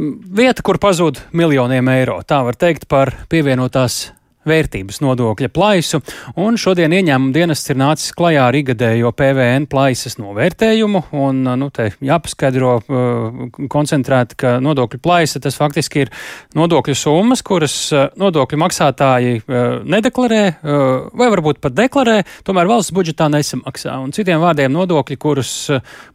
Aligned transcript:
Vieta, 0.00 0.62
kur 0.64 0.78
pazūd 0.80 1.18
miljoniem 1.36 1.90
eiro, 1.92 2.20
tā 2.24 2.40
var 2.46 2.56
teikt 2.56 2.86
par 2.88 3.12
pievienotās 3.28 4.06
vērtības 4.48 5.02
nodokļa 5.04 5.50
plaisu, 5.52 6.00
un 6.40 6.56
šodien 6.60 6.94
ieņēmuma 6.96 7.34
dienests 7.34 7.68
ir 7.68 7.76
nācis 7.76 8.14
klajā 8.16 8.46
ar 8.48 8.56
igadējo 8.56 9.12
PVN 9.12 9.66
plaisas 9.68 10.16
novērtējumu, 10.16 11.02
un, 11.20 11.42
nu, 11.60 11.68
te 11.74 11.90
jāpaskaidro 12.00 12.72
uh, 12.80 13.42
koncentrēti, 13.72 14.38
ka 14.40 14.54
nodokļu 14.64 15.02
plaisa 15.04 15.42
tas 15.44 15.58
faktiski 15.60 16.06
ir 16.06 16.14
nodokļu 16.56 16.96
summas, 16.96 17.44
kuras 17.44 17.76
uh, 17.92 18.08
nodokļu 18.20 18.60
maksātāji 18.64 19.42
uh, 19.42 19.80
nedeklarē, 19.84 20.42
vai 21.20 21.28
varbūt 21.32 21.60
pat 21.60 21.76
deklarē, 21.76 22.20
tomēr 22.46 22.68
valsts 22.70 22.94
budžetā 22.96 23.28
nesamaksā, 23.32 24.00
un 24.00 24.16
citiem 24.16 24.40
vārdiem 24.40 24.72
nodokļi, 24.72 25.20
kurus 25.20 25.52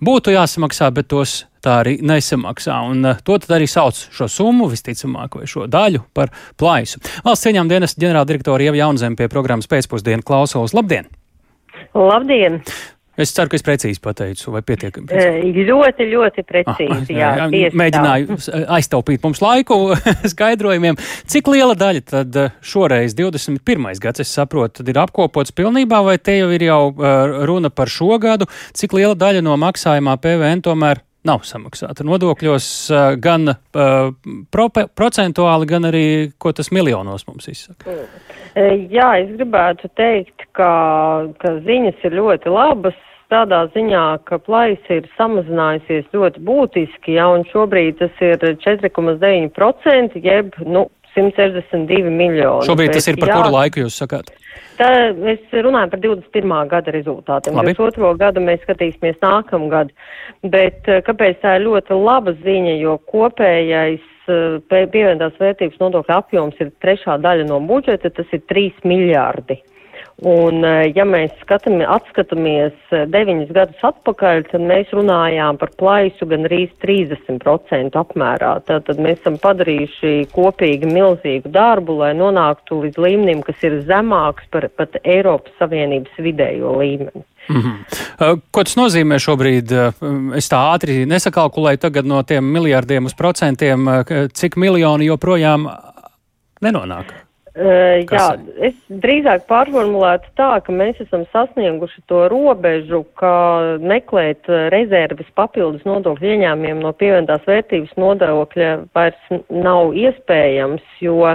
būtu 0.02 0.34
jāsamaksā, 0.34 0.90
bet 0.96 1.14
tos 1.14 1.44
tā 1.66 1.80
arī 1.82 1.98
nesamaksā. 2.06 2.80
Un 2.92 3.12
uh, 3.12 3.20
to 3.26 3.40
tad 3.42 3.58
arī 3.58 3.68
sauc 3.70 4.00
šo 4.16 4.30
summu, 4.32 4.70
visticamāk, 4.72 5.40
vai 5.42 5.50
šo 5.50 5.68
daļu 5.72 6.06
par 6.16 6.34
plaisu. 6.60 7.02
Valsts 7.26 7.50
cieņām 7.50 7.72
dienas 7.72 7.98
ģenerāldirektora 8.00 8.70
Ieva 8.70 8.84
Jaunzem 8.84 9.18
pie 9.20 9.30
programmas 9.32 9.70
pēcpusdienu 9.72 10.26
klausos. 10.26 10.76
Labdien! 10.78 11.10
Labdien! 11.96 12.62
Es 13.16 13.32
ceru, 13.32 13.48
ka 13.48 13.56
es 13.56 13.64
precīzi 13.64 14.02
pateicu, 14.04 14.50
vai 14.52 14.60
pietiekami. 14.68 15.08
Precīzi. 15.08 15.64
Ļoti, 15.70 16.08
ļoti 16.12 16.44
precīzi. 16.50 17.16
Ah, 17.16 17.38
jā, 17.40 17.48
jā, 17.48 17.70
mēģināju 17.72 18.36
tā. 18.44 18.64
aiztaupīt 18.76 19.24
mums 19.24 19.40
laiku 19.40 19.78
skaidrojumiem. 20.34 21.00
Cik 21.32 21.48
liela 21.54 21.78
daļa 21.80 22.04
tad 22.12 22.40
šoreiz, 22.60 23.16
21. 23.16 23.88
gads, 24.04 24.26
es 24.26 24.36
saprotu, 24.36 24.84
ir 24.84 25.00
apkopots 25.00 25.56
pilnībā, 25.56 26.02
vai 26.04 26.18
te 26.20 26.36
jau 26.42 26.52
ir 26.52 26.68
jau 26.68 26.82
runa 27.48 27.72
par 27.72 27.92
šo 27.92 28.20
gadu? 28.20 28.50
Cik 28.76 29.00
liela 29.00 29.16
daļa 29.16 29.46
no 29.48 29.56
maksājumā 29.64 30.20
PVN 30.20 30.66
tomēr 30.68 31.05
nav 31.26 31.46
samaksāta 31.48 32.06
nodokļos 32.08 32.68
gan 33.22 33.50
uh, 33.52 34.12
pro, 34.54 34.68
procentuāli, 34.70 35.70
gan 35.70 35.90
arī, 35.90 36.06
ko 36.38 36.54
tas 36.56 36.72
miljonos 36.76 37.28
mums 37.30 37.50
izsaka. 37.52 37.98
Jā, 38.56 39.10
es 39.20 39.34
gribētu 39.36 39.90
teikt, 40.00 40.46
ka, 40.56 40.70
ka 41.42 41.58
ziņas 41.66 42.08
ir 42.08 42.16
ļoti 42.22 42.54
labas. 42.54 42.96
Tādā 43.34 43.64
ziņā, 43.74 44.04
ka 44.30 44.38
plaisa 44.38 45.00
ir 45.00 45.08
samazinājusies 45.18 46.06
ļoti 46.14 46.44
būtiski, 46.46 47.16
ja, 47.18 47.26
un 47.34 47.42
šobrīd 47.50 47.98
tas 47.98 48.22
ir 48.22 48.38
4,9%, 48.62 50.20
jeb, 50.22 50.54
nu, 50.62 50.86
162 51.16 52.12
miljoni. 52.12 52.68
Šobrīd 52.68 52.96
tas 52.96 53.08
ir 53.12 53.20
par 53.22 53.32
jā, 53.32 53.38
kuru 53.40 53.54
laiku 53.56 53.86
jūs 53.86 54.00
sakāt? 54.02 54.32
Tā, 54.76 54.90
mēs 55.16 55.44
runājam 55.54 55.92
par 55.94 56.02
21. 56.04 56.56
gada 56.72 56.94
rezultātiem. 56.96 57.56
22. 57.56 58.12
gadu 58.20 58.44
mēs 58.44 58.64
skatīsimies 58.66 59.22
nākamgad. 59.24 59.94
Bet 60.44 60.90
eh, 60.92 61.00
kāpēc 61.06 61.40
tā 61.44 61.56
ir 61.60 61.68
ļoti 61.70 62.00
laba 62.00 62.36
ziņa, 62.42 62.76
jo 62.82 62.98
kopējais 63.12 64.04
eh, 64.28 64.58
pievienotās 64.72 65.40
vērtības 65.40 65.80
nodokļa 65.84 66.20
apjoms 66.24 66.60
ir 66.60 66.74
trešā 66.84 67.18
daļa 67.24 67.48
no 67.48 67.62
budžeta, 67.64 68.12
tas 68.12 68.36
ir 68.36 68.44
3 68.52 68.84
miljārdi. 68.92 69.62
Un, 70.24 70.62
eh, 70.64 70.94
ja 70.96 71.04
mēs 71.04 71.34
skatami, 71.42 71.84
atskatāmies 71.92 72.76
eh, 72.96 73.04
deviņus 73.12 73.50
gadus 73.52 73.82
atpakaļ, 73.84 74.46
tad 74.48 74.64
mēs 74.64 74.94
runājām 74.96 75.60
par 75.60 75.74
plaisu 75.76 76.28
gan 76.32 76.48
arī 76.48 76.62
30% 76.80 77.98
apmērā. 78.00 78.54
Tātad 78.64 79.02
mēs 79.04 79.20
esam 79.20 79.36
padarījuši 79.44 80.30
kopīgi 80.32 80.88
milzīgu 80.88 81.52
darbu, 81.52 81.98
lai 82.00 82.14
nonāktu 82.16 82.80
līdz 82.86 83.02
līmenim, 83.04 83.44
kas 83.44 83.60
ir 83.68 83.82
zemāks 83.90 84.48
par 84.56 84.70
pat 84.80 84.96
Eiropas 85.04 85.52
Savienības 85.60 86.24
vidējo 86.24 86.78
līmeni. 86.80 87.26
Mm 87.50 87.62
-hmm. 87.62 88.40
Ko 88.52 88.64
tas 88.64 88.78
nozīmē 88.80 89.20
šobrīd? 89.20 89.76
Es 90.38 90.48
tā 90.50 90.64
ātri 90.74 91.06
nesakalkulēju 91.06 91.78
tagad 91.78 92.06
no 92.06 92.24
tiem 92.24 92.44
miljardiem 92.44 93.06
uz 93.06 93.14
procentiem, 93.14 93.86
cik 94.34 94.56
miljoni 94.56 95.06
joprojām 95.06 95.68
nenonāk. 96.62 97.14
Uh, 97.56 98.02
jā, 98.12 98.26
es 98.68 98.76
drīzāk 98.92 99.46
pārformulētu 99.48 100.34
tā, 100.36 100.50
ka 100.60 100.74
mēs 100.76 100.98
esam 101.00 101.22
sasnieguši 101.32 102.02
to 102.12 102.26
robežu, 102.32 103.06
ka 103.16 103.32
meklēt 103.80 104.50
rezerves 104.74 105.30
papildus 105.40 105.86
nodokļu 105.88 106.34
ieņēmumiem 106.34 106.82
no 106.84 106.92
pievienotās 107.00 107.48
vērtības 107.48 107.94
nodokļa 108.02 108.74
vairs 108.98 109.32
nav 109.48 109.96
iespējams, 109.96 110.84
jo, 111.00 111.32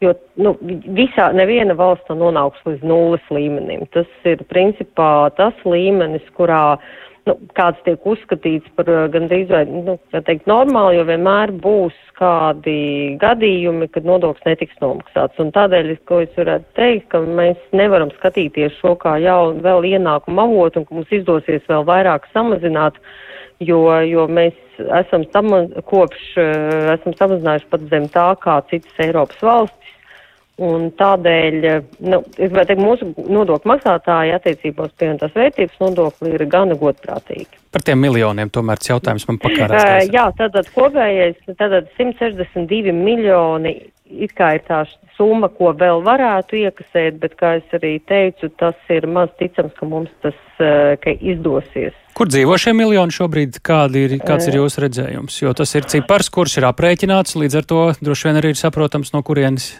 jo 0.00 0.14
nu, 0.40 0.54
visā 0.96 1.28
neviena 1.36 1.76
valsts 1.76 2.08
nav 2.08 2.22
nonākusi 2.22 2.72
līdz 2.72 2.88
nulles 2.88 3.28
līmenim. 3.28 3.84
Tas 3.92 4.08
ir 4.24 4.40
principā 4.48 5.28
tas 5.36 5.68
līmenis, 5.68 6.24
kurā 6.40 6.78
uh, 6.78 6.96
nu, 7.26 7.34
kāds 7.58 7.80
tiek 7.86 8.04
uzskatīts 8.06 8.70
par 8.78 8.90
eh, 8.92 9.06
gandrīz 9.14 9.50
vai, 9.52 9.64
nu, 9.68 9.96
teikt, 10.14 10.46
normāli, 10.50 10.98
jo 10.98 11.06
vienmēr 11.08 11.52
būs 11.64 11.96
kādi 12.18 13.16
gadījumi, 13.22 13.88
kad 13.94 14.06
nodoklis 14.08 14.46
netiks 14.46 14.78
nomaksāts. 14.82 15.38
Un 15.42 15.52
tādēļ, 15.54 15.94
ko 16.08 16.22
es 16.24 16.34
varētu 16.38 16.70
teikt, 16.78 17.08
ka 17.14 17.22
mēs 17.24 17.60
nevaram 17.76 18.12
skatīties 18.16 18.78
šo 18.82 18.94
kā 19.00 19.16
jau 19.22 19.54
vēl 19.64 19.90
ienākumu 19.94 20.44
avotu 20.44 20.82
un 20.82 20.88
ka 20.88 20.98
mums 20.98 21.18
izdosies 21.20 21.66
vēl 21.70 21.86
vairāk 21.88 22.28
samazināt, 22.34 22.98
jo, 23.64 23.82
jo 24.06 24.26
mēs 24.30 24.56
esam 25.02 25.26
samaz, 25.34 25.70
kopš, 25.90 26.24
eh, 26.38 26.94
esam 26.96 27.16
samazinājuši 27.18 27.70
pat 27.74 27.88
zem 27.92 28.10
tā 28.14 28.30
kā 28.42 28.60
citas 28.70 29.04
Eiropas 29.06 29.42
valsts 29.42 29.96
Un 30.58 30.88
tādēļ, 30.98 31.66
nu, 32.10 32.18
teikt, 32.34 32.80
mūsu 32.82 33.12
nodokļu 33.14 33.70
maksātāji 33.70 34.32
attiecībos 34.34 34.90
pievienotās 34.98 35.36
vērtības 35.38 35.76
nodokli 35.84 36.32
ir 36.34 36.42
gana 36.50 36.74
godprātīgi. 36.80 37.60
Par 37.70 37.84
tiem 37.86 38.00
miljoniem 38.02 38.50
tomēr 38.50 38.80
tas 38.80 38.90
jautājums 38.90 39.28
man 39.28 39.38
pakārās. 39.44 39.84
Uh, 39.84 40.08
jā, 40.10 40.24
tātad 40.40 40.66
kopējais, 40.74 41.38
tātad 41.52 41.86
162 41.94 42.96
miljoni 42.96 43.76
it 44.08 44.32
kā 44.36 44.54
ir 44.56 44.64
tā 44.66 44.82
summa, 45.16 45.50
ko 45.52 45.72
vēl 45.76 46.02
varētu 46.06 46.58
iekasēt, 46.62 47.18
bet, 47.22 47.34
kā 47.38 47.58
es 47.60 47.74
arī 47.76 47.98
teicu, 48.08 48.50
tas 48.60 48.76
ir 48.92 49.06
maz 49.10 49.30
ticams, 49.40 49.74
ka 49.78 49.88
mums 49.88 50.12
tas 50.24 50.38
uh, 50.58 50.94
ka 51.02 51.12
izdosies. 51.14 51.96
Kur 52.18 52.30
dzīvo 52.30 52.56
šie 52.58 52.74
miljoni 52.74 53.14
šobrīd? 53.14 53.60
Ir, 53.60 54.16
kāds 54.26 54.48
ir 54.50 54.58
jūsu 54.58 54.82
redzējums? 54.82 55.42
Jo 55.44 55.52
tas 55.54 55.74
ir 55.78 55.86
cipars, 55.90 56.32
kurš 56.34 56.58
ir 56.58 56.66
aprēķināts, 56.70 57.36
līdz 57.38 57.60
ar 57.60 57.68
to 57.68 57.82
droši 58.02 58.30
vien 58.30 58.40
arī 58.40 58.54
ir 58.54 58.58
saprotams, 58.58 59.14
no 59.14 59.22
kurienes 59.26 59.76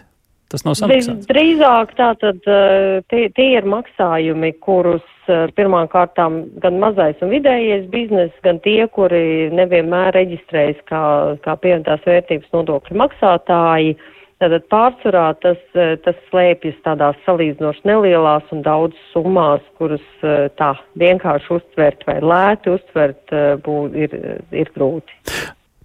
Tas 0.49 0.65
nav 0.65 0.75
samaksāts. 0.79 1.27
Drīzāk 1.29 1.91
tātad 1.97 2.47
eh, 2.49 2.99
tie, 3.13 3.27
tie 3.37 3.49
ir 3.59 3.67
maksājumi, 3.69 4.55
kurus 4.65 5.05
eh, 5.29 5.45
pirmām 5.53 5.89
kārtām 5.91 6.39
gan 6.63 6.79
mazais 6.81 7.19
un 7.21 7.29
vidējais 7.35 7.85
biznes, 7.93 8.31
gan 8.45 8.57
tie, 8.65 8.81
kuri 8.95 9.51
nevienmēr 9.53 10.15
reģistrējas 10.17 10.79
kā, 10.89 11.01
kā 11.45 11.53
pievienotās 11.61 12.07
vērtības 12.09 12.49
nodokļu 12.55 12.97
maksātāji. 13.03 13.93
Tātad 14.41 14.65
pārsvarā 14.73 15.27
tas, 15.43 15.61
eh, 15.77 15.93
tas 16.01 16.17
slēpjas 16.31 16.81
tādās 16.87 17.21
salīdzinoši 17.27 17.85
nelielās 17.91 18.49
un 18.55 18.65
daudz 18.65 18.97
summās, 19.13 19.61
kuras 19.77 20.25
tā 20.57 20.73
vienkārši 20.97 21.55
uztvert 21.59 22.09
vai 22.09 22.17
lēti 22.25 22.73
uztvert 22.73 23.37
būt, 23.69 24.01
ir, 24.07 24.19
ir 24.65 24.73
grūti. 24.73 25.21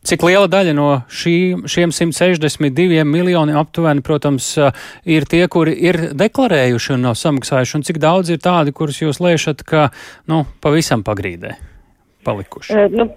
Cik 0.05 0.25
liela 0.27 0.49
daļa 0.53 0.75
no 0.77 0.89
šī, 1.09 1.37
šiem 1.71 1.93
162 1.95 3.05
miljoniem 3.09 3.57
aptuveni, 3.57 4.05
protams, 4.05 4.51
ir 5.09 5.25
tie, 5.31 5.47
kuri 5.49 5.73
ir 5.89 6.01
deklarējuši 6.13 6.97
un 6.97 7.07
nav 7.09 7.17
samaksājuši, 7.17 7.79
un 7.79 7.87
cik 7.89 8.01
daudz 8.03 8.35
ir 8.35 8.43
tādi, 8.45 8.75
kurus 8.77 9.01
jūs 9.01 9.23
lēšat, 9.25 9.65
ka, 9.65 9.89
nu, 10.29 10.45
pavisam 10.65 11.07
pagrīdē? 11.07 11.57
palikuši? 12.25 12.73
E, 12.73 12.89
nu, 12.89 13.09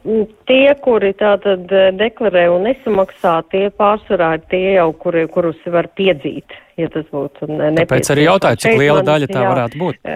tie, 0.50 0.74
kuri 0.84 1.14
tātad 1.18 1.70
deklarē 1.96 2.48
un 2.52 2.68
nesamaksā, 2.68 3.38
tie 3.54 3.70
pārsvarā 3.80 4.34
ir 4.38 4.44
tie 4.52 4.64
jau, 4.78 4.90
kuri, 5.00 5.24
kurus 5.32 5.62
var 5.72 5.88
piedzīt, 5.96 6.56
ja 6.80 6.90
tas 6.92 7.08
būtu 7.14 7.48
nepieciešams. 7.48 7.80
Tāpēc 7.80 8.12
arī 8.16 8.28
jautāju, 8.28 8.62
cik 8.66 8.82
liela 8.82 9.00
man, 9.00 9.08
daļa 9.12 9.32
tā 9.32 9.46
jā, 9.46 9.54
varētu 9.54 9.82
būt? 9.84 10.12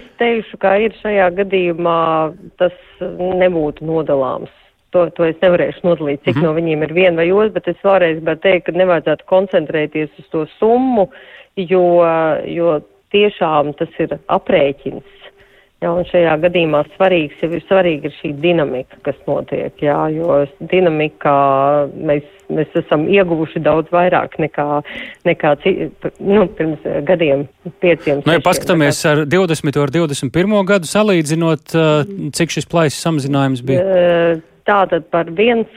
Es 0.00 0.10
teikšu, 0.22 0.60
ka 0.64 0.74
ir 0.82 0.98
šajā 1.02 1.30
gadījumā 1.38 2.02
tas 2.62 2.74
nebūtu 3.44 3.86
nodalāms 3.86 4.50
to, 4.94 5.04
to 5.16 5.26
es 5.28 5.40
nevarēšu 5.42 5.84
nodalīt, 5.86 6.22
cik 6.22 6.36
mm 6.36 6.40
-hmm. 6.40 6.46
no 6.46 6.54
viņiem 6.58 6.86
ir 6.86 6.94
viena 6.94 7.16
vai 7.22 7.30
otra, 7.32 7.54
bet 7.58 7.68
es 7.74 7.84
vēlreiz 7.84 8.20
gribētu 8.20 8.46
teikt, 8.46 8.66
ka 8.66 8.78
nevajadzētu 8.78 9.30
koncentrēties 9.34 10.22
uz 10.22 10.30
to 10.32 10.46
summu, 10.58 11.08
jo, 11.56 11.84
jo 12.46 12.80
tiešām 13.14 13.74
tas 13.78 14.00
ir 14.02 14.18
aprēķins. 14.26 15.10
Jā, 15.84 15.90
un 15.92 16.06
šajā 16.08 16.38
gadījumā 16.40 16.80
svarīgs 16.94 17.42
jau 17.42 17.50
ir 17.52 17.60
svarīga 17.66 18.08
ir 18.08 18.14
šī 18.16 18.30
dinamika, 18.40 18.96
kas 19.04 19.18
notiek, 19.26 19.74
jā, 19.84 19.96
jo 20.14 20.38
dinamikā 20.70 21.34
mēs, 21.92 22.24
mēs 22.48 22.78
esam 22.80 23.04
ieguvuši 23.12 23.60
daudz 23.60 23.92
vairāk 23.92 24.38
nekā, 24.40 24.80
nekā 25.28 25.52
nu, 26.24 26.46
pirms 26.56 26.88
gadiem, 27.04 27.44
pieciem. 27.84 28.24
Nu, 28.24 28.38
ja 28.38 28.40
paskatāmies 28.46 29.02
nekā... 29.04 29.12
ar 29.12 29.28
20. 29.36 29.82
ar 29.82 29.94
21. 29.98 30.56
gadu 30.72 30.88
salīdzinot, 30.88 31.76
cik 32.38 32.56
šis 32.56 32.70
plaisas 32.70 33.04
samazinājums 33.04 33.60
bija? 33.66 34.40
Tātad 34.68 35.06
par 35.12 35.28
viens, 35.36 35.68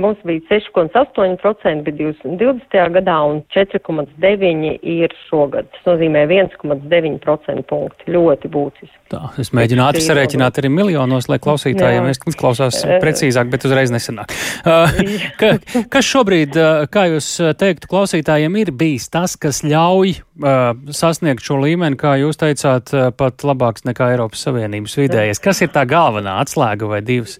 mums 0.00 0.20
bija 0.26 0.40
6,8% 0.50 1.84
bija 1.86 2.12
20. 2.30 2.76
gadā 2.96 3.16
un 3.28 3.42
4,9% 3.54 4.72
ir 4.82 5.14
šogad. 5.28 5.68
Tas 5.74 5.86
nozīmē 5.90 6.24
1,9% 6.30 7.66
punkti. 7.68 8.08
Ļoti 8.12 8.50
būtiski. 8.52 8.94
Tā, 9.12 9.20
es 9.40 9.52
mēģinu 9.56 9.84
ātri 9.84 10.04
sarēķināt 10.04 10.60
arī 10.62 10.70
miljonos, 10.72 11.28
lai 11.28 11.38
klausītājiem 11.42 12.08
izklausās 12.12 12.80
precīzāk, 13.02 13.50
bet 13.52 13.66
uzreiz 13.68 13.92
nesanāk. 13.92 14.32
Uh, 14.62 14.96
ka, 15.40 15.54
kas 15.92 16.08
šobrīd, 16.08 16.56
uh, 16.56 16.84
kā 16.92 17.06
jūs 17.12 17.34
teiktu, 17.60 17.90
klausītājiem 17.92 18.56
ir 18.62 18.72
bijis 18.76 19.10
tas, 19.12 19.36
kas 19.40 19.60
ļauj 19.66 20.16
uh, 20.16 20.72
sasniegt 20.96 21.44
šo 21.44 21.60
līmeni, 21.62 22.00
kā 22.00 22.16
jūs 22.22 22.40
teicāt, 22.40 22.94
pat 23.18 23.44
labāks 23.44 23.84
nekā 23.88 24.12
Eiropas 24.14 24.46
Savienības 24.46 24.96
vidējais? 25.02 25.42
Kas 25.42 25.60
ir 25.64 25.72
tā 25.74 25.84
galvenā 25.88 26.38
atslēga 26.40 26.88
vai 26.88 27.02
divas? 27.04 27.38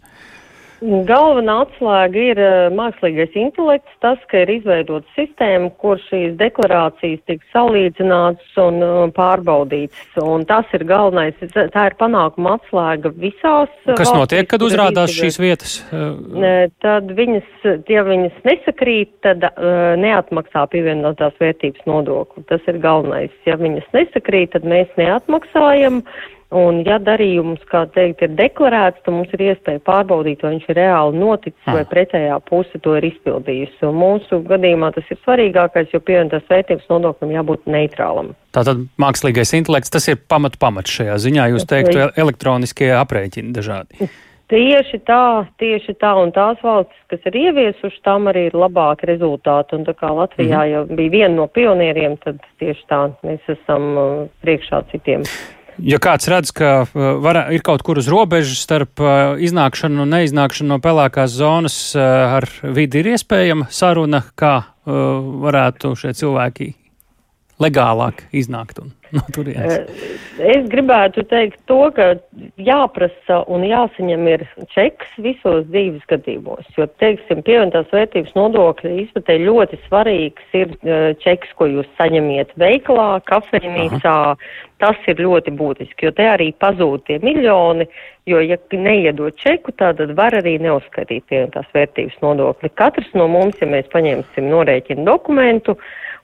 Galvenā 0.83 1.61
atslēga 1.63 2.23
ir 2.33 2.39
uh, 2.43 2.53
mākslīgais 2.75 3.37
intelekts, 3.39 3.93
tas, 4.03 4.19
ka 4.31 4.41
ir 4.43 4.51
izveidota 4.57 5.07
sistēma, 5.15 5.71
kur 5.79 6.01
šīs 6.09 6.35
deklarācijas 6.41 7.23
tiek 7.31 7.45
salīdzināts 7.55 8.59
un 8.59 8.81
uh, 8.83 8.97
pārbaudīts. 9.15 10.01
Un 10.19 10.43
tas 10.49 10.67
ir 10.75 10.83
galvenais, 10.89 11.39
tā 11.55 11.87
ir 11.87 11.97
panākuma 12.01 12.57
atslēga 12.59 13.15
visās. 13.15 13.71
Kas 13.87 13.95
valstīs, 13.95 14.19
notiek, 14.25 14.51
kad 14.51 14.67
uzrādās 14.67 15.15
šīs 15.15 15.39
vietas? 15.43 15.79
Tad 16.83 17.15
viņas, 17.15 17.71
ja 17.93 18.05
viņas 18.09 18.43
nesakrīt, 18.49 19.15
tad 19.23 19.47
uh, 19.53 19.95
neatmaksā 20.03 20.67
pievienotās 20.75 21.39
vērtības 21.39 21.87
nodokli. 21.87 22.43
Tas 22.51 22.67
ir 22.67 22.83
galvenais. 22.83 23.35
Ja 23.47 23.55
viņas 23.61 23.87
nesakrīt, 23.95 24.57
tad 24.57 24.67
mēs 24.67 24.91
neatmaksājam. 24.99 26.03
Un, 26.53 26.83
ja 26.85 26.99
darījums, 27.01 27.63
kā 27.71 27.87
teikt, 27.95 28.21
ir 28.27 28.35
deklarēts, 28.37 29.01
tad 29.07 29.15
mums 29.15 29.31
ir 29.33 29.45
iespēja 29.47 29.81
pārbaudīt, 29.87 30.43
vai 30.45 30.51
viņš 30.53 30.67
ir 30.69 30.77
reāli 30.77 31.17
noticis, 31.17 31.63
vai 31.65 31.85
pretējā 31.89 32.37
puse 32.49 32.81
to 32.85 32.97
ir 32.99 33.07
izpildījusi. 33.09 33.79
Un 33.89 33.97
mūsu 33.97 34.43
gadījumā 34.51 34.91
tas 34.93 35.09
ir 35.09 35.21
svarīgākais, 35.23 35.95
jo 35.95 36.03
pievienotās 36.05 36.45
vērtības 36.53 36.91
nodoklim 36.93 37.33
jābūt 37.39 37.65
neitrālam. 37.73 38.35
Tātad 38.53 38.85
mākslīgais 39.01 39.55
intelekts, 39.57 39.95
tas 39.95 40.11
ir 40.13 40.21
pamatu 40.29 40.61
pamats 40.61 40.93
šajā 40.93 41.17
ziņā, 41.25 41.49
jūs 41.55 41.65
teiktu, 41.71 42.11
elektroniskie 42.21 42.93
aprēķini 42.99 43.57
dažādi. 43.57 44.13
Tieši 44.53 44.99
tā, 45.09 45.47
tieši 45.57 45.95
tā, 45.97 46.11
un 46.21 46.29
tās 46.37 46.61
valstis, 46.61 46.99
kas 47.09 47.25
ir 47.31 47.39
ieviesuši, 47.47 48.03
tam 48.05 48.29
arī 48.29 48.51
ir 48.51 48.59
labāki 48.61 49.09
rezultāti, 49.09 49.79
un 49.79 49.87
tā 49.89 49.95
kā 49.97 50.11
Latvijā 50.13 50.59
mm 50.59 50.69
-hmm. 50.69 50.73
jau 50.73 50.97
bija 51.01 51.11
viena 51.17 51.35
no 51.35 51.47
pionieriem, 51.49 52.19
tad 52.21 52.45
tieši 52.61 52.85
tā 52.91 53.01
mēs 53.25 53.41
esam 53.49 53.97
uh, 53.97 54.29
priekšā 54.45 54.83
citiem. 54.93 55.25
Ja 55.81 55.97
kāds 56.03 56.29
redz, 56.29 56.53
ka 56.53 56.83
uh, 56.85 57.05
var, 57.25 57.39
ir 57.55 57.65
kaut 57.65 57.85
kur 57.87 58.01
uz 58.01 58.09
robežas 58.13 58.61
starp 58.67 59.01
uh, 59.01 59.41
iznākšanu 59.41 60.05
un 60.05 60.13
neiznākšanu 60.13 60.75
no 60.75 60.81
pelēkās 60.85 61.33
zonas, 61.39 61.77
uh, 61.97 62.37
ar 62.39 62.49
vidi 62.77 63.01
ir 63.01 63.15
iespējama 63.15 63.71
saruna, 63.73 64.25
kā 64.35 64.55
varētu 64.83 65.93
šie 65.95 66.11
cilvēki 66.19 66.73
legālāk 67.63 68.25
iznākt 68.35 68.81
un 68.83 68.91
no 69.17 69.23
turienes? 69.35 69.91
Es 70.41 70.65
gribētu 70.73 71.25
teikt 71.29 71.61
to, 71.69 71.81
ka 71.97 72.15
jāprasa 72.61 73.43
un 73.53 73.67
jāsaņem 73.69 74.29
ir 74.33 74.45
čeks 74.73 75.13
visos 75.23 75.67
dzīves 75.69 76.05
gadījumos, 76.11 76.67
jo, 76.79 76.89
teiksim, 77.03 77.43
pievienotās 77.47 77.93
vērtības 77.93 78.35
nodokļa 78.39 78.95
izpratē 79.05 79.39
ļoti 79.45 79.81
svarīgs 79.87 80.57
ir 80.59 80.77
čeks, 81.23 81.53
ko 81.59 81.69
jūs 81.71 81.89
saņemiet 82.01 82.57
veikalā, 82.61 83.11
kafejnīcā. 83.29 84.19
Tas 84.83 85.05
ir 85.07 85.21
ļoti 85.23 85.53
būtiski, 85.55 86.09
jo 86.09 86.11
te 86.17 86.25
arī 86.27 86.49
pazūd 86.59 87.05
tie 87.07 87.21
miljoni, 87.23 87.85
jo, 88.27 88.41
ja 88.43 88.57
neiedod 88.75 89.37
čeku, 89.39 89.71
tad 89.79 90.01
var 90.19 90.35
arī 90.35 90.57
neuzskatīt 90.59 91.29
pievienotās 91.31 91.69
vērtības 91.77 92.17
nodokli. 92.25 92.73
Katrs 92.81 93.13
no 93.15 93.29
mums, 93.31 93.61
ja 93.63 93.69
mēs 93.71 93.87
paņemsim 93.93 94.49
norēķinu 94.51 95.07
dokumentu, 95.07 95.77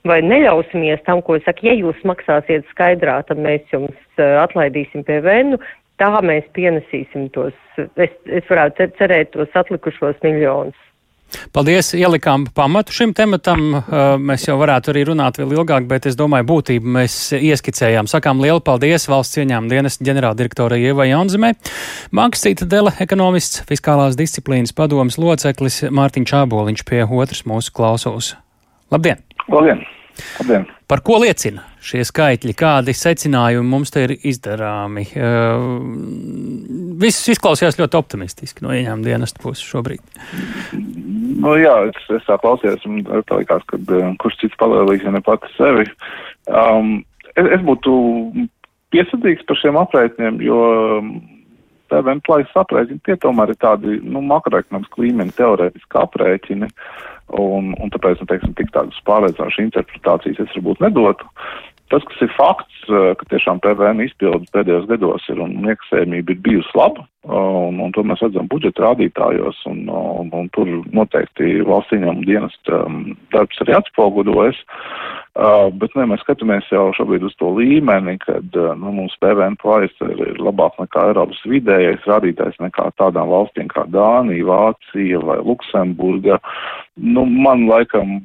vai 0.07 0.19
neļausimies 0.23 1.03
tam, 1.07 1.23
ko 1.25 1.39
saka, 1.43 1.65
ja 1.67 1.75
jūs 1.75 1.99
maksāsiet 2.07 2.67
skaidrā, 2.79 3.19
tad 3.27 3.43
mēs 3.43 3.67
jums 3.75 3.95
uh, 4.17 4.39
atlaidīsim 4.47 5.03
PVN. 5.03 5.59
Tā 5.99 6.13
mēs 6.23 6.45
pienesīsim 6.55 7.27
tos, 7.35 7.55
es, 7.99 8.13
es 8.31 8.45
varētu 8.47 8.87
cerēt, 8.95 9.33
tos 9.35 9.51
atlikušos 9.59 10.21
miljonus. 10.23 10.77
Paldies, 11.53 11.91
ielikām 11.93 12.47
pamatu 12.55 12.93
šim 12.95 13.11
tematam. 13.17 13.61
Mēs 14.25 14.47
jau 14.47 14.55
varētu 14.59 14.93
arī 14.93 15.03
runāt 15.11 15.37
vēl 15.37 15.53
ilgāk, 15.59 15.85
bet 15.89 16.07
es 16.09 16.17
domāju, 16.17 16.47
būtību 16.49 16.93
mēs 16.95 17.17
ieskicējām. 17.37 18.09
Sakām 18.09 18.41
lielu 18.41 18.63
paldies 18.65 19.05
valsts 19.11 19.41
ieņēmuma 19.41 19.69
dienas 19.69 19.99
ģenerāldirektorai 20.05 20.81
Ievai 20.89 21.11
Jaunzemē, 21.11 21.53
Bankas 22.15 22.47
citadela 22.47 22.95
ekonomists, 23.03 23.61
fiskālās 23.69 24.17
disciplīnas 24.19 24.73
padomas 24.73 25.19
loceklis 25.21 25.83
Mārtiņš 25.93 26.33
Čāboliņš 26.33 26.85
pie 26.89 27.05
otras 27.05 27.45
mūsu 27.49 27.77
klausos. 27.77 28.33
Labdien! 28.93 29.21
Labdien! 29.49 29.85
Labdien. 30.39 30.67
Par 30.89 31.01
ko 31.05 31.19
liecina 31.21 31.63
šie 31.85 32.01
skaitļi? 32.07 32.55
Kādi 32.57 32.95
secinājumi 32.97 33.69
mums 33.69 33.93
te 33.93 34.05
ir 34.07 34.15
izdarāmi? 34.17 35.05
Viss 36.99 37.31
izklausījās 37.33 37.79
ļoti 37.79 37.99
optimistiski 37.99 38.65
no 38.65 38.73
ieņēmuma 38.75 39.05
dienesta 39.05 39.41
puses 39.43 39.65
šobrīd. 39.69 40.01
Nu, 41.39 41.55
jā, 41.59 41.75
es, 41.91 41.99
es 42.17 42.25
tā 42.27 42.39
klausījos, 42.41 42.85
un 42.89 43.03
tā 43.05 43.41
likās, 43.41 43.65
ka 43.69 43.79
kurš 44.19 44.39
cits 44.41 44.59
palēlīs, 44.59 45.05
ja 45.05 45.13
ne 45.15 45.23
pati 45.23 45.51
sevi. 45.55 45.85
Um, 46.49 46.97
es, 47.35 47.45
es 47.59 47.65
būtu 47.65 47.93
piesardzīgs 48.93 49.45
par 49.47 49.59
šiem 49.61 49.77
aprēķiniem, 49.79 50.41
jo 50.43 50.63
PVN 51.91 52.21
plaisas 52.25 52.59
aprēķini 52.61 53.03
tie 53.07 53.15
tomēr 53.21 53.53
ir 53.53 53.59
tādi, 53.61 53.99
nu, 54.03 54.21
makroekonomiski 54.25 55.05
līmeni 55.05 55.35
teorētiski 55.37 56.01
aprēķini. 56.03 56.69
Un, 57.39 57.73
un 57.77 57.91
tāpēc, 57.93 58.21
nu, 58.23 58.29
teiksim, 58.29 58.55
tik 58.57 58.71
tādas 58.73 58.97
pārliecinošas 59.05 59.67
interpretācijas 59.67 60.39
es 60.45 60.55
varbūt 60.57 60.81
nedotu. 60.81 61.27
Tas, 61.89 62.05
kas 62.05 62.21
ir 62.25 62.31
fakts, 62.35 62.81
ka 62.89 63.27
tiešām 63.31 63.61
PVN 63.65 64.03
izpildes 64.05 64.49
pēdējos 64.53 64.85
gados 64.89 65.25
ir 65.33 65.41
un 65.41 65.55
iekasējumība 65.65 66.35
ir 66.35 66.41
bijusi 66.45 66.77
laba, 66.77 67.05
un, 67.29 67.79
un 67.83 67.93
to 67.93 68.03
mēs 68.07 68.21
redzam 68.23 68.47
budžeta 68.49 68.87
rādītājos, 68.87 69.61
un, 69.69 69.85
un, 69.89 70.31
un 70.35 70.49
tur 70.55 70.69
noteikti 70.95 71.59
valsts 71.67 71.93
ieņēmuma 71.95 72.25
dienas 72.27 72.55
um, 72.73 73.03
darbs 73.33 73.61
arī 73.63 73.77
atspoguļojas. 73.77 74.61
Uh, 75.39 75.69
bet, 75.79 75.93
ne, 75.95 76.07
mēs 76.09 76.23
skatāmies 76.25 76.67
jau 76.73 76.89
šobrīd 76.97 77.23
uz 77.23 77.35
to 77.39 77.51
līmeni, 77.55 78.17
kad 78.23 78.57
uh, 78.57 78.73
nu, 78.79 78.91
mums 78.97 79.15
PVN 79.21 79.55
plājas 79.61 79.93
ir, 80.03 80.17
ir 80.33 80.41
labāk 80.41 80.75
nekā 80.81 81.05
Eiropas 81.11 81.39
vidējais 81.47 82.07
rādītājs 82.09 82.57
nekā 82.59 82.89
tādām 82.99 83.29
valstīm 83.31 83.69
kā 83.71 83.85
Dānija, 83.93 84.47
Vācija 84.49 85.21
vai 85.23 85.37
Luksemburga. 85.45 86.41
Nu, 86.97 87.23
man 87.29 87.69
laikam 87.69 88.17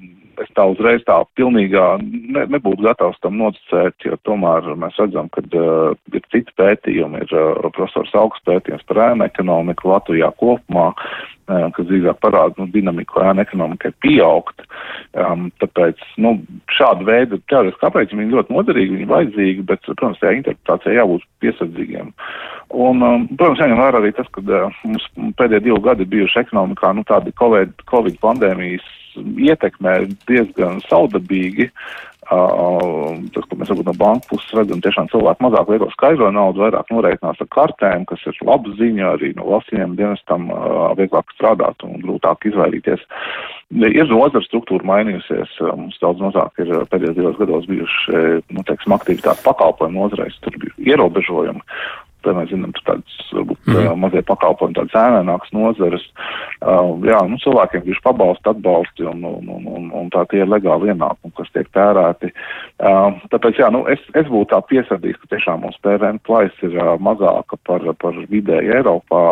es 0.43 0.51
tā 0.57 0.65
uzreiz 0.71 1.03
tā 1.07 1.17
pilnīgā 1.39 1.85
ne, 2.03 2.45
nebūtu 2.55 2.85
gatavs 2.85 3.21
tam 3.25 3.39
noticēt, 3.41 4.07
jo 4.07 4.19
tomēr 4.27 4.67
mēs 4.81 4.99
redzam, 5.01 5.29
ka 5.35 5.45
uh, 5.45 5.95
ir 6.15 6.25
citi 6.33 6.55
pētījumi, 6.59 7.23
ir 7.25 7.37
uh, 7.37 7.69
profesors 7.75 8.15
augsts 8.19 8.45
pētījums 8.49 8.85
par 8.89 9.03
ēnu 9.11 9.27
ekonomiku 9.27 9.93
Latvijā 9.93 10.31
kopumā, 10.41 10.91
uh, 10.95 11.69
kas 11.77 11.89
drīzāk 11.91 12.19
parāda 12.25 12.59
nu, 12.61 12.69
dinamiku 12.73 13.23
ēnu 13.25 13.45
ekonomikai 13.45 13.93
pieaugt. 14.05 14.67
Um, 15.15 15.47
tāpēc 15.63 16.01
nu, 16.23 16.35
šāda 16.75 17.07
veida 17.07 17.39
teorētiski 17.53 17.89
aprēķini 17.89 18.27
ir 18.27 18.35
ļoti 18.35 18.57
noderīgi, 18.57 18.99
viņi 18.99 19.11
vajadzīgi, 19.13 19.69
bet, 19.69 19.85
protams, 19.87 20.19
tajā 20.23 20.41
interpretācijā 20.41 20.99
jābūt 20.99 21.29
piesardzīgiem. 21.45 22.11
Un, 22.75 23.07
um, 23.07 23.29
protams, 23.37 23.63
jāņem 23.63 23.81
vērā 23.85 24.03
arī 24.03 24.11
tas, 24.17 24.29
ka 24.35 24.43
uh, 24.43 24.83
mums 24.89 25.07
pēdējie 25.39 25.69
divi 25.69 25.81
gadi 25.85 26.09
bijuši 26.17 26.43
ekonomikā, 26.47 26.95
nu, 26.99 27.07
tādi 27.07 27.35
COVID, 27.39 27.87
COVID 27.93 28.21
pandēmijas 28.25 28.93
ietekmē 29.21 30.01
diezgan 30.29 30.83
saudabīgi. 30.89 31.71
Uh, 32.25 33.19
tas, 33.35 33.45
ko 33.51 33.57
mēs 33.61 33.69
varbūt 33.69 33.89
no 33.91 33.93
banka 34.01 34.31
puses 34.31 34.55
redzam, 34.57 34.81
tiešām 34.81 35.11
cilvēki 35.13 35.45
mazāk 35.45 35.69
lieto 35.69 35.91
skaidro 35.93 36.31
naudu, 36.33 36.63
vairāk 36.63 36.89
noreikinās 36.89 37.43
ar 37.43 37.49
kartēm, 37.53 38.07
kas 38.09 38.23
ir 38.31 38.39
laba 38.49 38.73
ziņa 38.79 39.11
arī 39.11 39.35
no 39.37 39.45
valstsiem 39.51 39.93
dienestam 39.99 40.47
uh, 40.49 40.95
vieglāk 40.97 41.35
strādāt 41.37 41.85
un 41.85 42.01
grūtāk 42.01 42.49
izvairīties. 42.49 43.05
Ir 43.77 44.09
nozara 44.09 44.41
struktūra 44.47 44.89
mainījusies, 44.89 45.53
mums 45.77 46.01
daudz 46.01 46.25
mazāk 46.25 46.65
ir 46.65 46.73
pēdējos 46.89 47.19
divos 47.19 47.37
gados 47.43 47.69
bijuši, 47.69 48.25
nu, 48.57 48.65
teiksim, 48.71 48.97
aktivitāti 48.97 49.45
pakalpojumu 49.45 50.07
nozareis, 50.07 50.41
tur 50.47 50.57
bija 50.63 50.95
ierobežojumi, 50.95 51.61
Te 52.25 52.33
mēs 52.37 52.51
zinām, 52.51 52.73
tur 52.77 52.87
tādas 52.89 53.17
varbūt 53.37 53.69
mm. 53.69 53.79
uh, 53.81 53.95
mazie 54.01 54.23
pakalpojumi, 54.27 54.77
tādas 54.79 54.97
ēnēnākas 55.01 55.55
nozares. 55.57 56.05
Uh, 56.65 56.95
jā, 57.05 57.19
nu, 57.29 57.39
cilvēkiem 57.43 57.85
viņš 57.87 58.03
pabalsta, 58.05 58.55
atbalsti 58.55 59.09
un, 59.11 59.25
un, 59.29 59.51
un, 59.57 59.67
un, 59.77 59.89
un 60.01 60.13
tā 60.15 60.25
tie 60.31 60.43
ir 60.45 60.51
legāli 60.51 60.93
ienākumi, 60.93 61.35
kas 61.39 61.53
tiek 61.57 61.69
tērēti. 61.77 62.33
Uh, 62.79 63.19
tāpēc, 63.35 63.61
jā, 63.61 63.71
nu, 63.75 63.85
es, 63.93 64.03
es 64.17 64.31
būtu 64.31 64.53
tā 64.55 64.63
piesardzīgs, 64.71 65.21
ka 65.23 65.35
tiešām 65.35 65.65
mums 65.67 65.81
PVN 65.85 66.23
plais 66.27 66.65
ir 66.67 66.79
uh, 66.81 66.95
mazāka 67.03 67.61
par, 67.69 67.85
par 68.01 68.23
vidēju 68.33 68.79
Eiropā. 68.79 69.27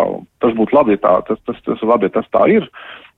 Tas 0.44 0.58
būtu 0.58 0.76
labi, 0.76 0.98
ja 0.98 1.04
tā, 1.06 1.16
tas, 1.30 1.40
tas, 1.48 1.64
tas, 1.64 1.86
labi, 1.86 2.10
ja 2.10 2.18
tas 2.20 2.28
tā 2.34 2.46
ir. 2.52 2.68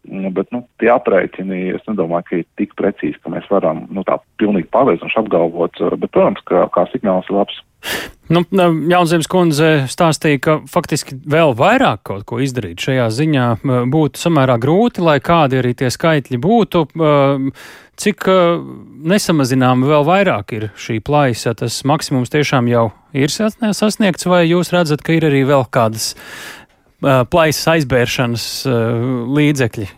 Nu, 0.05 0.29
bet 0.37 0.51
nu, 0.53 0.61
tie 0.83 0.91
aprēķini, 0.93 1.71
es 1.79 1.85
nedomāju, 1.89 2.27
ka 2.29 2.41
ir 2.43 2.49
tik 2.61 2.75
precīzi, 2.77 3.17
ka 3.25 3.33
mēs 3.33 3.47
varam 3.49 3.87
nu, 3.89 4.05
tā 4.05 4.19
pilnīgi 4.41 4.69
pārliecinoši 4.75 5.21
apgalvot. 5.23 5.81
Bet, 5.97 6.11
protams, 6.13 6.43
ka 6.51 6.67
kā 6.75 6.85
signāls 6.93 7.31
ir 7.31 7.39
labs. 7.39 7.63
Nu, 8.33 8.41
Jaunzemes 8.89 9.29
kundze 9.29 9.85
stāstīja, 9.91 10.41
ka 10.41 10.55
faktiski 10.71 11.19
vēl 11.29 11.53
vairāk 11.59 12.01
kaut 12.09 12.25
ko 12.29 12.39
izdarīt 12.41 12.81
šajā 12.81 13.11
ziņā 13.13 13.49
būtu 13.93 14.21
samērā 14.23 14.57
grūti, 14.63 15.05
lai 15.05 15.19
kādi 15.25 15.61
arī 15.61 15.75
tie 15.77 15.91
skaitļi 15.93 16.41
būtu. 16.41 16.85
Cik 18.01 18.27
nesamazinām 19.13 19.85
vēl 19.87 20.07
vairāk 20.09 20.55
ir 20.57 20.71
šī 20.81 20.99
plaisa, 21.05 21.53
tas 21.59 21.83
maksimums 21.87 22.33
tiešām 22.33 22.71
jau 22.73 22.89
ir 23.13 23.31
sasniegts, 23.31 24.27
vai 24.27 24.47
jūs 24.49 24.73
redzat, 24.75 25.05
ka 25.05 25.15
ir 25.19 25.29
arī 25.29 25.45
vēl 25.47 25.69
kādas 25.69 26.15
plaisas 27.05 27.69
aizbēršanas 27.77 28.49
līdzekļi? 29.37 29.91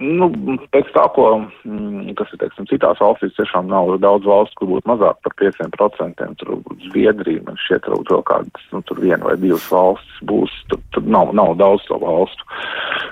Nu, 0.00 0.30
pēc 0.72 0.88
tā, 0.94 1.02
ko, 1.12 1.26
mm, 1.68 2.14
kas 2.16 2.30
ir, 2.32 2.40
teiksim, 2.40 2.64
citās 2.70 3.00
valstīs, 3.02 3.34
tiešām 3.36 3.68
nav 3.68 3.90
daudz 4.00 4.24
valstu, 4.24 4.56
kur 4.56 4.70
būtu 4.70 4.88
mazāk 4.88 5.18
par 5.26 5.34
5%. 5.36 6.28
Tur 6.40 6.54
Zviedrija, 6.86 7.42
man 7.44 7.58
šķiet, 7.60 7.90
vēl 8.08 8.24
kādas, 8.30 8.64
nu, 8.72 8.80
tur 8.88 9.02
viena 9.02 9.28
vai 9.28 9.36
divas 9.42 9.66
valstis 9.68 10.22
būs, 10.24 10.54
tur, 10.72 10.80
tur 10.96 11.04
nav, 11.04 11.34
nav 11.36 11.52
daudz 11.60 11.84
to 11.90 12.00
valstu. 12.00 12.48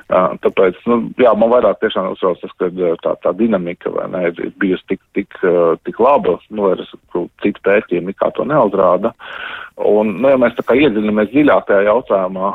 Uh, 0.08 0.32
tāpēc, 0.40 0.80
nu, 0.88 1.00
jā, 1.20 1.34
man 1.36 1.52
vairāk 1.52 1.82
tiešām 1.82 2.14
uzsauc 2.14 2.40
tas, 2.40 2.56
ka 2.56 2.70
tā, 3.04 3.12
tā 3.26 3.34
dinamika, 3.36 3.92
vai 3.92 4.08
ne, 4.14 4.24
ir 4.32 4.54
bijusi 4.56 4.94
tik, 4.94 5.04
tik, 5.18 5.40
tik 5.84 6.00
laba, 6.00 6.38
nu, 6.48 6.70
ar 6.72 6.80
citu 7.44 7.60
pētījumu 7.68 8.16
kā 8.16 8.32
to 8.32 8.48
neuzrāda. 8.48 9.12
Un, 9.78 10.16
nu, 10.18 10.26
ja 10.26 10.38
mēs 10.42 10.56
tā 10.58 10.64
kā 10.66 10.74
iedziļinamies 10.74 11.28
dziļāk 11.30 11.68
tajā 11.68 11.84
jautājumā, 11.86 12.48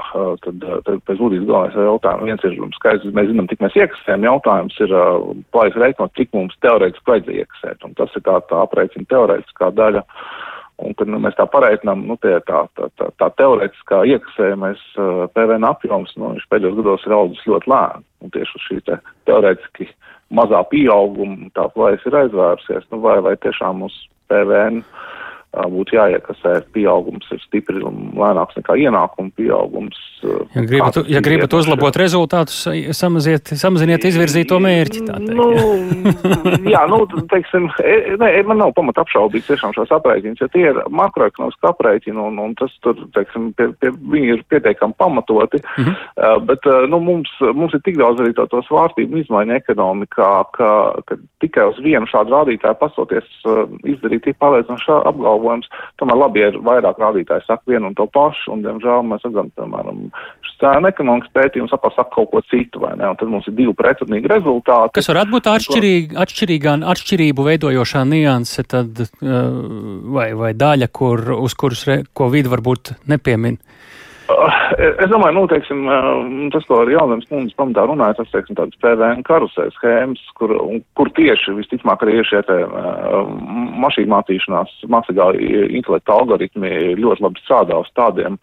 tad, 0.43 0.63
tad 0.83 1.03
pēc 1.07 1.21
būtības 1.21 1.45
galvenais 1.47 1.77
jautājums 1.87 2.27
viens 2.27 2.47
ir 2.49 2.57
skaidrs, 2.75 3.13
mēs 3.15 3.29
zinām, 3.29 3.47
cik 3.47 3.63
mēs 3.63 3.77
iekasējam 3.79 4.25
jautājums 4.27 4.79
ir 4.83 4.95
uh, 4.97 5.29
plājas 5.55 5.77
reiķinot, 5.79 6.11
cik 6.19 6.33
mums 6.35 6.57
teorētiski 6.65 7.13
vajadzēja 7.13 7.45
iekasēt. 7.45 7.87
Un 7.87 7.95
tas 7.95 8.19
ir 8.19 8.25
tā, 8.27 8.35
tā 8.49 8.59
aprēķina 8.65 9.07
teorētiskā 9.13 9.71
daļa. 9.77 10.03
Un, 10.83 10.97
kad 10.99 11.07
nu, 11.07 11.21
mēs 11.23 11.39
tā 11.39 11.47
pareiķinām, 11.47 12.03
nu, 12.09 12.19
tie, 12.19 12.35
tā, 12.49 12.65
tā, 12.75 12.91
tā, 12.99 13.07
tā 13.21 13.31
teorētiskā 13.39 14.03
iekasējumais 14.17 14.83
uh, 14.97 15.23
PVN 15.31 15.69
apjoms, 15.69 16.11
nu, 16.19 16.33
viņš 16.35 16.51
pēdējos 16.51 16.77
gados 16.81 17.07
ir 17.07 17.17
audzis 17.21 17.47
ļoti 17.47 17.71
lēni. 17.71 18.07
Un 18.25 18.35
tieši 18.35 18.59
uz 18.59 18.67
šī 18.67 18.81
te 18.89 18.99
teorētiski 19.29 19.87
mazā 20.35 20.59
pieauguma 20.73 21.53
tā 21.55 21.69
plājas 21.71 22.03
ir 22.09 22.23
aizvērusies. 22.25 22.91
Nu, 22.91 22.99
vai, 23.05 23.21
vai 23.23 23.37
tiešām 23.39 23.87
uz 23.87 23.95
PVN 24.27 24.83
uh, 24.83 25.11
būtu 25.53 25.93
jāiekasē 25.97 26.55
pieaugums 26.73 27.27
ir 27.33 27.41
stipri 27.43 27.77
lēnāks 27.83 28.57
nekā 28.57 28.75
ienākuma 28.81 29.29
pieaugums. 29.37 29.99
Ja 30.55 30.63
gribat, 30.65 30.97
ja 31.11 31.21
gribat 31.21 31.53
uzlabot 31.53 31.97
rezultātus, 31.99 32.63
samaziet, 32.97 33.51
samaziniet 33.59 34.07
izvirzīto 34.07 34.57
mērķi. 34.63 35.03
Nu, 35.27 35.49
jā, 36.71 36.81
nu, 36.89 37.03
teiksim, 37.29 37.67
e, 37.83 38.15
ne, 38.17 38.31
man 38.49 38.63
nav 38.63 38.73
pamata 38.77 39.03
apšaubīt 39.03 39.45
tiešām 39.45 39.75
šos 39.77 39.93
aprēķinus, 39.93 40.41
ja 40.41 40.49
tie 40.55 40.65
ir 40.71 40.79
makroekonomiski 40.89 41.69
aprēķini 41.69 42.23
un, 42.23 42.41
un 42.41 42.57
tas 42.57 42.73
tur, 42.85 42.97
teiksim, 43.13 43.51
pie, 43.59 43.69
pie, 43.83 43.93
viņi 44.15 44.33
ir 44.37 44.43
pietiekami 44.49 44.97
pamatoti, 44.97 45.61
uh 45.61 45.85
-huh. 45.85 46.01
uh, 46.17 46.39
bet, 46.49 46.65
nu, 46.89 47.01
mums, 47.03 47.29
mums 47.53 47.77
ir 47.77 47.83
tik 47.85 47.99
daudz 48.01 48.23
arī 48.23 48.33
to, 48.33 48.47
to 48.49 48.63
svārstību 48.65 49.21
izmaiņu 49.21 49.59
ekonomikā, 49.59 50.31
ka, 50.57 50.71
ka 51.05 51.19
tikai 51.43 51.69
uz 51.69 51.77
vienu 51.83 52.09
šādu 52.09 52.33
rādītāju 52.33 52.79
pasoties 52.79 53.29
uh, 53.45 53.67
izdarīt 53.83 54.23
tik 54.23 54.39
pārliecinoši 54.41 54.97
apgalvojumu 55.03 55.42
apgalvojums. 55.43 55.67
Tomēr 55.99 56.17
labi, 56.17 56.41
ja 56.41 56.51
ir 56.51 56.59
vairāk 56.63 56.99
rādītāji 57.01 57.45
saka 57.47 57.63
vienu 57.67 57.91
un 57.91 57.97
to 57.97 58.07
pašu, 58.07 58.53
un, 58.53 58.63
diemžēl, 58.63 59.03
mēs 59.07 59.25
redzam, 59.27 59.51
piemēram, 59.57 60.05
cēna 60.63 60.91
ekonomikas 60.93 61.33
pētījums 61.35 61.73
atkal 61.75 61.93
saka 61.95 62.15
kaut 62.15 62.31
ko 62.31 62.41
citu, 62.47 62.79
vai 62.83 62.93
ne? 62.95 63.09
Un 63.09 63.19
tad 63.19 63.31
mums 63.31 63.47
ir 63.49 63.57
divi 63.57 63.73
pretrunīgi 63.75 64.31
rezultāti. 64.31 64.95
Kas 64.97 65.11
varētu 65.11 65.35
būt 65.35 65.49
atšķirīga, 65.51 66.19
atšķirīgā, 66.23 66.77
atšķirību 66.93 67.47
veidojošā 67.49 68.05
nianse, 68.07 68.63
tad, 68.69 69.03
vai, 69.19 70.29
vai 70.39 70.53
daļa, 70.55 70.89
kur, 70.93 71.25
uz 71.43 71.57
kuras, 71.59 71.83
re, 71.89 72.01
ko 72.15 72.31
vidi 72.33 72.51
varbūt 72.53 72.95
nepiemin? 73.11 73.59
Es 75.03 75.09
domāju, 75.11 75.35
nu, 75.37 75.43
teiksim, 75.51 75.83
tas, 76.53 76.65
ko 76.69 76.79
arī 76.81 76.95
Jānis 76.95 77.27
Kungs 77.29 77.55
pamatā 77.57 77.85
runāja, 77.89 78.17
tas, 78.19 78.31
teiksim, 78.33 78.57
tādas 78.57 78.79
PVN 78.83 79.23
karusē 79.27 79.67
schēmas, 79.75 80.21
kur, 80.39 80.53
kur 80.97 81.11
tieši 81.17 81.55
visticamāk 81.57 82.05
arī 82.05 82.19
ir 82.19 82.29
šie 82.29 82.41
te 82.47 82.57
mašīnu 83.83 84.11
mācīšanās, 84.13 84.73
mācīgā 84.93 85.29
intelekta 85.79 86.17
algoritmi 86.17 86.95
ļoti 86.99 87.25
labi 87.25 87.43
strādā 87.43 87.79
uz 87.83 87.91
tādiem, 87.97 88.39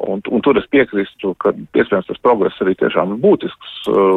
un, 0.00 0.22
un 0.30 0.42
tur 0.44 0.58
es 0.58 0.66
piekrīstu, 0.72 1.34
ka 1.42 1.52
iespējams 1.52 2.08
tas 2.08 2.20
progress 2.24 2.60
arī 2.64 2.74
tiešām 2.80 3.14
ir 3.14 3.20
būtisks, 3.22 3.74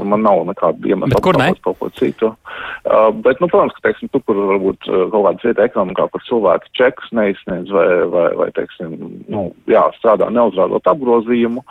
man 0.08 0.24
nav 0.26 0.46
nekāda 0.50 0.92
iemesla 0.92 1.20
apgalvot 1.20 1.62
kaut 1.66 1.80
ko 1.82 1.90
citu. 2.00 2.32
Uh, 2.86 3.10
bet, 3.26 3.42
nu, 3.42 3.50
protams, 3.52 3.76
ka, 3.78 3.88
teiksim, 3.88 4.10
tu, 4.14 4.22
kur 4.26 4.40
varbūt 4.54 4.88
kaut 4.88 5.14
kāda 5.16 5.44
vieta 5.44 5.68
ekonomikā, 5.68 6.08
kur 6.14 6.26
cilvēki 6.30 6.74
čekus 6.80 7.12
neizsniedz 7.18 7.74
vai, 7.76 7.88
vai, 8.14 8.28
vai, 8.42 8.50
teiksim, 8.56 8.96
nu, 9.32 9.48
jā, 9.72 9.86
strādā 10.00 10.30
neuzrādot 10.34 10.92
apgrozījumu. 10.94 11.66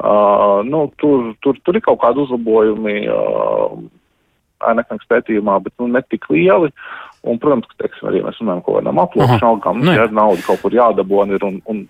Uh, 0.00 0.60
nu, 0.64 0.86
tur, 1.02 1.32
tur, 1.44 1.58
tur 1.66 1.76
ir 1.76 1.84
kaut 1.84 2.00
kādi 2.00 2.22
uzlabojumi 2.24 3.02
uh, 3.12 3.74
ēnekļu 4.70 5.08
pētījumā, 5.10 5.58
bet 5.64 5.74
nu, 5.80 5.90
ne 5.92 6.02
tik 6.08 6.28
lieli. 6.32 6.70
Un, 7.20 7.36
protams, 7.40 7.68
ka, 7.68 7.82
teiksim, 7.82 8.08
arī 8.08 8.22
mēs 8.24 8.38
runājam 8.40 8.62
par 8.62 8.70
kaut 8.70 8.78
kādām 8.80 9.02
aplūkšanām, 9.02 9.50
algām, 9.50 9.82
nu, 9.84 9.92
ja 9.92 10.06
nauda 10.08 10.40
kaut 10.46 10.62
kur 10.62 10.72
jādabona 10.72 11.36
ir 11.36 11.44
un, 11.44 11.58
un 11.68 11.82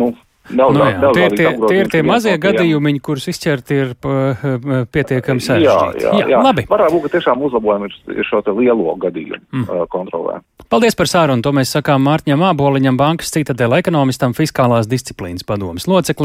nu, 0.00 0.12
Nav, 0.48 0.72
nu, 0.72 0.80
jā, 0.80 1.10
tie, 1.12 1.26
tie, 1.36 1.48
tie 1.60 1.78
ir 1.82 1.90
tie 1.92 2.02
mazie 2.06 2.34
gadījumi, 2.40 2.94
kurus 3.04 3.28
izķert 3.32 3.72
ir 3.74 3.92
pietiekami 3.98 5.44
sarežģīti. 5.44 6.04
Jā, 6.06 6.12
jā, 6.22 6.28
jā. 6.32 6.40
Labi. 6.44 6.64
Varētu 6.70 6.96
būt, 6.96 7.04
ka 7.04 7.12
tiešām 7.18 7.44
uzlabojumi 7.48 7.90
ir, 7.90 8.22
šo 8.28 8.40
te 8.46 8.54
lielo 8.56 8.94
gadījumu 9.02 9.42
mm. 9.62 9.84
kontrolē. 9.92 10.40
Paldies 10.72 10.96
par 10.98 11.08
sārunu. 11.08 11.44
To 11.44 11.52
mēs 11.56 11.72
sakām 11.76 12.02
Mārtiņam 12.08 12.46
Āboliņam, 12.50 12.96
bankas 13.00 13.32
citadēļ 13.36 13.78
ekonomistam, 13.78 14.34
fiskālās 14.36 14.88
disciplīnas 14.90 15.46
padomas 15.48 15.86
loceklim. 15.88 16.16